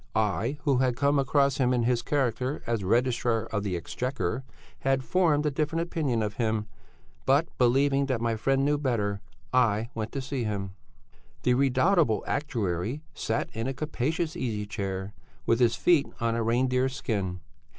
[0.15, 4.43] "I, who had come across him in his character as Registrar of the Exchequer,
[4.79, 6.65] had formed a different opinion of him,
[7.27, 9.21] but believing that my friend knew better,
[9.53, 10.71] I went to see him.
[11.43, 15.13] "The redoubtable actuary sat in a capacious easy chair
[15.45, 17.39] with his feet on a reindeer skin.